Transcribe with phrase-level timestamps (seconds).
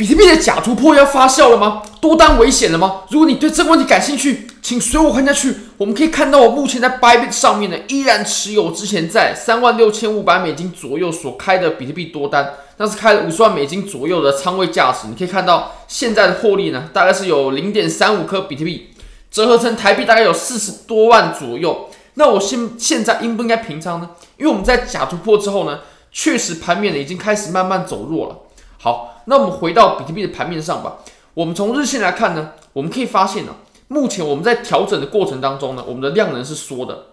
[0.00, 1.82] 比特币的假突破要发酵了吗？
[2.00, 3.02] 多单危险了吗？
[3.10, 5.54] 如果你对这个问题感兴趣，请随我看下去。
[5.76, 15.06] 我们可以看到，我目前在 Bybit 上面呢，依然持有之前在三万六千五百美金左右所开的比特币多单，那是开了五十万美金左右的仓位价值。
[15.06, 18.94] 你可以看到现在的获利呢，大概是有零点三五颗比特币，
[19.30, 21.90] 折合成台币大概有四十多万左右。
[22.14, 24.08] 那我现现在应不应该平仓呢？
[24.38, 25.80] 因为我们在假突破之后呢，
[26.10, 28.36] 确实盘面呢已经开始慢慢走弱了。
[28.82, 30.98] 好，那我们回到比特币的盘面上吧。
[31.34, 33.54] 我们从日线来看呢，我们可以发现呢，
[33.88, 37.06] 目前我们在调整的过程当中呢，我们的量能是缩的。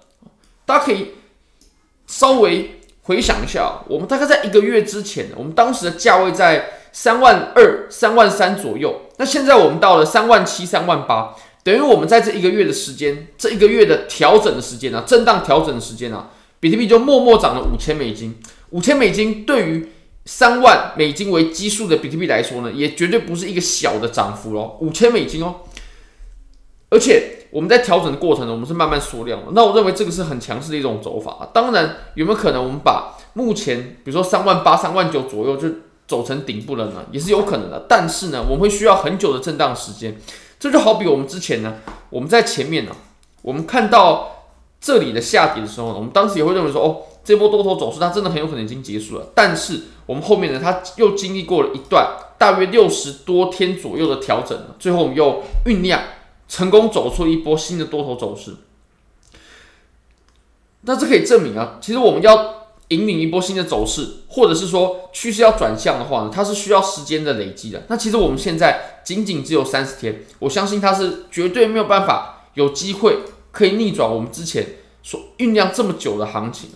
[0.66, 1.14] 大家可以
[2.08, 9.02] 稍微回想一下，我们大概在一个月之前，我们当时的价位在三万二、三万三左右。
[9.18, 18.36] 那现在我们到了三万七、三万八，等于我们在这一个月的时间，这一个月的调整的时间啊，震荡调整的时间啊，比特币就默默涨了五千美金。
[18.72, 19.90] 五千美金对于
[20.28, 25.56] 三万美金为基数的比特币来说呢，也绝对不是一个小的涨幅哦，五千美金哦。
[26.90, 29.48] 而且我们在调整的过程呢，我们是慢慢缩量的。
[29.54, 31.50] 那我认为这个是很强势的一种走法。
[31.54, 35.70] 当然，有没有可能我们把目前比如说三万八、三万九左右就
[36.06, 37.06] 走成顶部了呢？
[37.12, 37.86] 也是有可能的。
[37.88, 40.20] 但是呢，我们会需要很久的震荡时间。
[40.60, 41.76] 这就好比我们之前呢，
[42.10, 42.92] 我们在前面呢，
[43.42, 44.46] 我们看到
[44.82, 46.98] 这里的下跌的时候呢，我们当时也会认为说，哦。
[47.28, 49.28] 这波多头走势，它真的很有可能已经结束了。
[49.36, 56.02] 但是我们后面呢，它又经历过了一段大约六十多天左右的调整，最后我们又酝酿
[56.48, 58.56] 成功走出一波新的多头走势。
[60.82, 67.84] 那这可以证明啊，其实我们要引领一波新的走势，或者是说趋势要转向的话呢，它是需要时间的累积的。
[67.90, 73.18] 那其实我们现在仅仅只有三十天，我相信它是绝对没有办法有机会
[73.52, 76.70] 可以逆转我们之前所酝酿这么久的行情。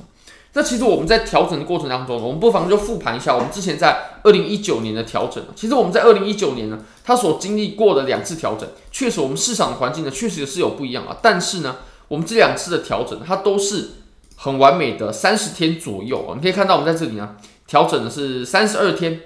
[0.54, 5.42] 那其实我们在调整的过程当中，我们不妨就复盘一下我们之前在二零一九年的调整。
[5.56, 11.16] 其实我们在二零一九年呢，它所经历过的两次调整，确实我们市场的环境呢，确实是有不一样啊。
[11.22, 11.78] 但是呢，
[12.10, 13.92] 我们这两次的调整，它都是
[14.36, 16.36] 很完美的三十天左右啊。
[16.36, 19.22] 你可以看到我们在这里呢，调整的是三十二天。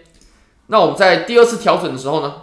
[0.68, 2.36] 那我们在第二次调整的时候呢，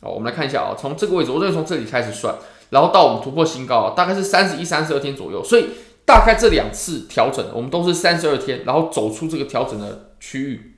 [0.00, 2.34] 哦，我们来看一下啊，从这个位置，我认为从这里开始算，
[2.68, 5.68] 然后到我们突破新高，大概是三十一、三十二天左右，所以。
[6.06, 10.76] 大概这两次调整，我们都是三十二天，然后走出这个调整的区域，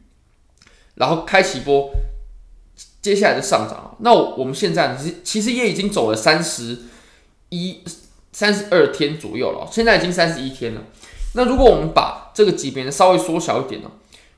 [0.94, 1.90] 然后开启波
[3.02, 3.94] 接下来的上涨。
[4.00, 6.78] 那我们现在其实也已经走了三十
[7.50, 7.84] 一、
[8.32, 10.80] 三十二天左右了，现在已经三十一天了。
[11.34, 13.90] 那如果我们把这个级别稍微缩小一点呢，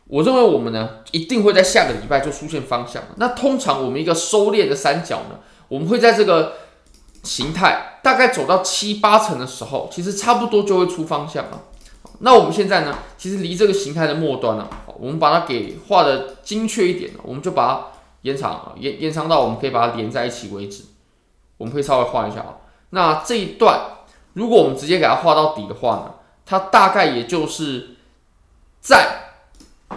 [0.08, 3.00] 我认为我们呢一定会在下个礼拜就出现方向。
[3.16, 6.54] 那通常我们一个收敛的三角呢，我们会在这个。
[7.22, 11.62] 形态大概走到七八成的时候，其实差不多就会出方向了。
[12.20, 17.86] 那我们现在呢，其实离这个形态的末端了，我们把它给画的精确一点，我们就把它
[18.22, 20.84] 延长，延延长到我们可以把它连在一起为止。
[21.56, 22.56] 我们可以稍微画一下啊。
[22.90, 23.80] 那这一段，
[24.32, 26.14] 如果我们直接给它画到底的话呢，
[26.46, 27.96] 它大概也就是
[28.80, 29.34] 在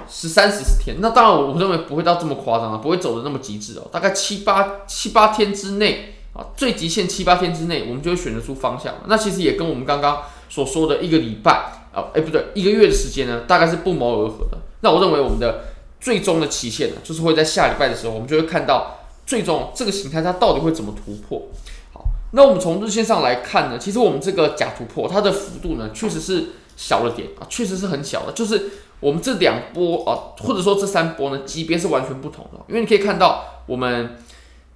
[0.10, 0.98] 十三十四天。
[1.00, 6.16] 那当然，我认为不会到这么夸张啊，不会走的那么极致哦，大概七八七八天之内。
[6.34, 8.96] 啊，最极限七八天之内，我们就会选择出方向。
[9.06, 11.52] 那其实也跟我们刚刚所说的一个礼拜
[11.94, 14.58] 啊，哎、不对，一个月的时间呢，大概是不谋而合的。
[14.82, 15.66] 那我认为我们的
[16.02, 21.50] 最终的期限呢，就是会在下礼拜的时候，我们就会看到最终这个形态它到底会怎么突破。
[21.94, 26.46] 好，那我们从日线上来看呢，其实我们这个假突破它的幅度呢，确实是
[26.76, 28.32] 小了点啊，确实是很小的。
[28.32, 32.60] 就是我们这两波啊，或者说这三波呢，级别是完全不同的。
[32.68, 34.18] 因为你可以看到我们。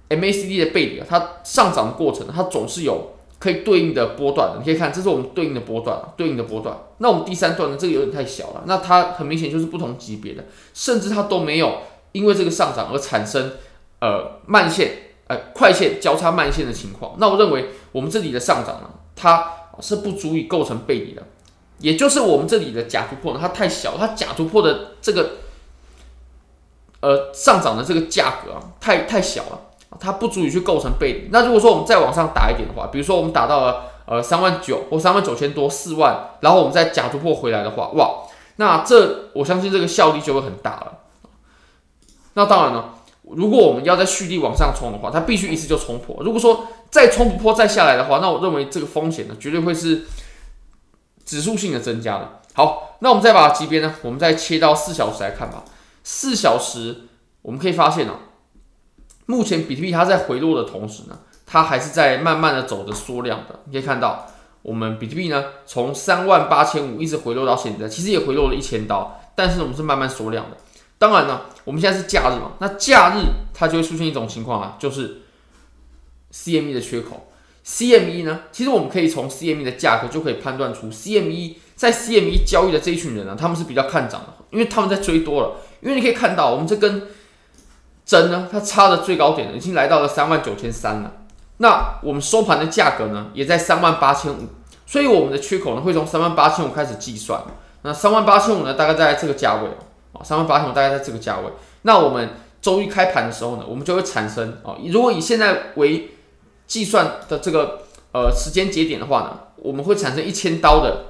[0.08, 4.58] MACD 的背离啊，它上涨的过程，它总是有可以对应的波段的。
[4.58, 6.76] 你可以看，这是我们对应的波段，对应的波段。
[6.98, 11.78] 那我们第三段呢，这个有点太小了，那它很明显就是不同级别的，甚至它都没有
[12.12, 13.52] 因为这个上涨而产生
[14.00, 14.90] 呃慢线、
[15.26, 17.14] 呃快线交叉慢线的情况。
[17.18, 21.22] 那我认为我们这里的上涨呢，它是不足以构成背离的，
[21.78, 25.32] 也就是我们这里的假突破呢，它太小，它假突破的这个
[27.00, 29.60] 呃上涨的这个价格啊，太太小了。
[29.98, 31.28] 它不足以去构成背离。
[31.30, 38.24] 那如果说我们再往上打一点的话，比如说我们打到了呃三万九或三万九千多四万，然后我们再假突破回来的话，哇，
[38.56, 40.98] 那这我相信这个效力就会很大了。
[42.34, 46.16] 那当然了，如果我们要在蓄力往上冲的话，它必须一次就冲破。
[46.20, 50.04] 如果说再冲不破再下来的话，那我认为这个风险呢，绝对会是
[51.24, 52.40] 指数性的增加的。
[52.54, 55.64] 好，那我们再把级别呢，我们再切到四小时来看吧。
[56.04, 57.08] 四小时
[57.42, 58.14] 我们可以发现呢、
[59.30, 63.60] 目前比特币它在回落的同时呢，它还是在慢慢的走着缩量的。
[63.66, 64.26] 你可以看到，
[64.62, 70.56] 我们比特币呢从三万八千五一直回落到现在，其实也回落了一千刀，但是我们是慢慢缩量的。
[70.96, 73.20] 当然呢，我们现在是假日嘛，那假日
[73.52, 75.18] 它就会出现一种情况啊，就是
[76.32, 77.30] CME 的缺口。
[77.66, 85.56] CME 呢，其实我们可以从 CME 的价格就可以判断出 CME 在 CME 交易的这一群人呢，他们是比较看涨的，因为他们在追多了。
[85.82, 87.08] 因为你可以看到，我们这根
[88.08, 91.12] 针呢，它差的最高点，已经来到了三万九千三了。
[91.58, 94.46] 那我们收盘的价格呢，也在三万八千五，
[94.86, 97.38] 所以我们的缺口呢，会从三万八千五开始计算。
[97.82, 99.68] 那三万八千五呢，大概在这个价位
[100.14, 101.52] 啊，三万八千五大概在这个价位。
[101.82, 102.30] 那我们
[102.62, 106.12] 周一开盘的时候呢，我们就会产生啊，如果以现在为
[106.66, 107.82] 计算的这个
[108.14, 111.08] 呃时间节点的话呢，我们会产生一千刀的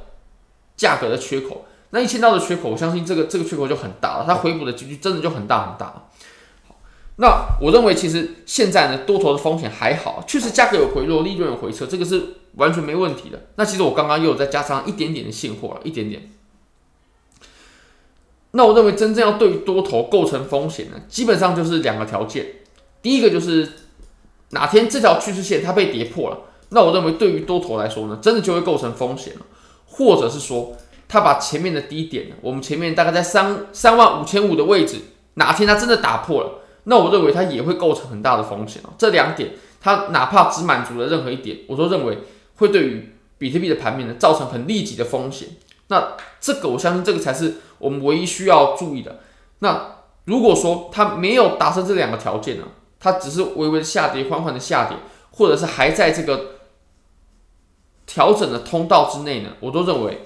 [0.76, 1.64] 价格的缺口。
[1.90, 6.07] 那一千刀的缺口，我相信这个这个缺口就很大了，它回补的几率真的就很大很大。
[7.20, 12.22] 那我认为其实现在呢，多头的风险还好，确实价格有回落，利润有回撤，这个是
[12.54, 13.46] 完全没问题的。
[13.56, 16.30] 那其实我刚刚又有再加上一点点的现货了，一点点。
[18.52, 22.46] 那我认为真正要对于多头构成风险呢，基本上就是两个条件。
[23.02, 23.68] 第一个就是
[24.50, 26.38] 哪天这条趋势线它被跌破了，
[26.70, 29.40] 那我认为对于多头来说呢，真的就会构成风险了。
[29.90, 30.76] 或者是说，
[31.08, 34.98] 它把前面的低点，我们前面大概在三三万五千五的位置，
[35.34, 38.82] 哪天它真的打破了，那我认为它也会构成很大的风险。
[38.96, 42.18] 这两点，它哪怕只满足了任何一点，我都认为
[42.56, 45.50] 会对于比特币的盘面呢造成很立即的风险。
[45.88, 49.20] 那这个我相信这个才是我们唯一需要注意的。
[49.58, 52.64] 那如果说它没有达成这两个条件呢，
[52.98, 54.96] 它只是微微的下跌，缓缓的下跌，
[55.32, 56.52] 或者是还在这个
[58.06, 60.22] 调整的通道之内呢，我都认为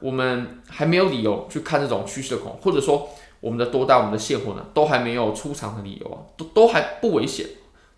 [0.00, 3.08] 我们还没有理由去看这种趋势的空，或者说
[3.40, 7.46] 我们的多单、我们的现货呢，都还没有出场的理由啊，都都还不危险。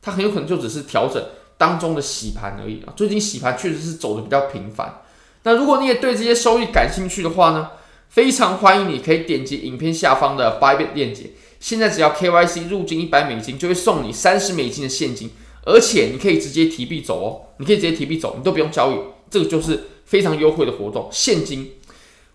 [0.01, 1.23] 它很有可能就只是调整
[1.57, 2.93] 当中的洗盘而已啊。
[2.97, 5.03] 最近洗盘确实是走的比较频繁。
[5.43, 7.71] 那如果你也对这些收益感兴趣的话呢，
[8.09, 11.31] 非常欢迎你可以点击影片下方的 Bybit 链接。
[11.61, 15.31] 现在只要 KYC 入金一百美金，就会送你三十美金的现金，
[15.65, 18.97] 而且你可以直接提币走哦，你可以直接提币走，你都不用交易，
[19.29, 21.09] 这个就是非常优惠的活动。
[21.11, 21.73] 现金，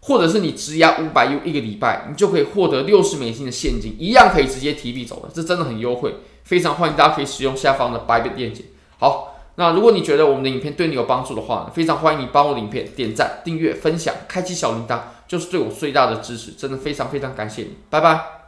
[0.04, 8.64] 或者是你质押五百 U 一个礼拜，你就可以获得六十美金的现金，一样可以直接提币走了，这真的很优惠，非常欢迎大家可以使用下方的 Bybit 链接。
[9.00, 9.32] 好。
[9.56, 18.43] 那如果你觉得我们的影片对你有帮助的话，非常欢迎你帮我的影片点赞、订阅、分享、开启小铃铛，就是对我最大的支持，真的非常非常感谢你，拜拜。